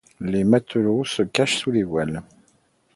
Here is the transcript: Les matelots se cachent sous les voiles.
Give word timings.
Les 0.19 0.43
matelots 0.43 1.03
se 1.05 1.21
cachent 1.21 1.57
sous 1.57 1.69
les 1.69 1.83
voiles. 1.83 2.23